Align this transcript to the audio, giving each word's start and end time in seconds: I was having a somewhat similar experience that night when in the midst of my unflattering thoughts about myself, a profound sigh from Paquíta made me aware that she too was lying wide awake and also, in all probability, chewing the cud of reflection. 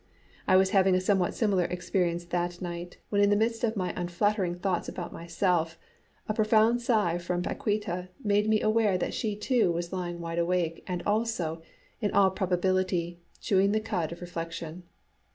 I 0.47 0.57
was 0.57 0.71
having 0.71 0.95
a 0.95 0.99
somewhat 0.99 1.35
similar 1.35 1.65
experience 1.65 2.25
that 2.25 2.59
night 2.59 2.97
when 3.09 3.21
in 3.21 3.29
the 3.29 3.35
midst 3.35 3.63
of 3.63 3.77
my 3.77 3.93
unflattering 3.95 4.55
thoughts 4.55 4.89
about 4.89 5.13
myself, 5.13 5.77
a 6.27 6.33
profound 6.33 6.81
sigh 6.81 7.19
from 7.19 7.43
Paquíta 7.43 8.07
made 8.23 8.49
me 8.49 8.63
aware 8.63 8.97
that 8.97 9.13
she 9.13 9.35
too 9.35 9.71
was 9.71 9.93
lying 9.93 10.19
wide 10.19 10.39
awake 10.39 10.83
and 10.87 11.03
also, 11.05 11.61
in 11.99 12.09
all 12.13 12.31
probability, 12.31 13.19
chewing 13.41 13.73
the 13.73 13.79
cud 13.79 14.11
of 14.11 14.21
reflection. 14.21 14.85